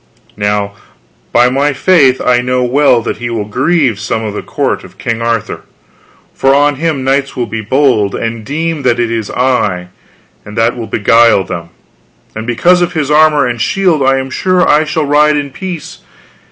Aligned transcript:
Now 0.37 0.73
by 1.31 1.49
my 1.49 1.73
faith 1.73 2.19
I 2.19 2.41
know 2.41 2.63
well 2.63 3.03
that 3.03 3.17
he 3.17 3.29
will 3.29 3.45
grieve 3.45 3.99
some 3.99 4.23
of 4.23 4.33
the 4.33 4.41
court 4.41 4.83
of 4.83 4.97
King 4.97 5.21
Arthur; 5.21 5.61
for 6.33 6.55
on 6.55 6.77
him 6.77 7.03
knights 7.03 7.35
will 7.35 7.45
be 7.45 7.61
bold, 7.61 8.15
and 8.15 8.43
deem 8.43 8.81
that 8.81 8.99
it 8.99 9.11
is 9.11 9.29
I, 9.29 9.89
and 10.43 10.57
that 10.57 10.75
will 10.75 10.87
beguile 10.87 11.43
them; 11.43 11.69
and 12.35 12.47
because 12.47 12.81
of 12.81 12.93
his 12.93 13.11
armor 13.11 13.45
and 13.45 13.61
shield 13.61 14.01
I 14.01 14.17
am 14.17 14.31
sure 14.31 14.67
I 14.67 14.85
shall 14.85 15.05
ride 15.05 15.37
in 15.37 15.51
peace. 15.51 15.99